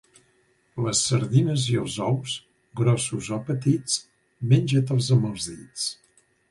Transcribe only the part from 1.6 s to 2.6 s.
i els ous,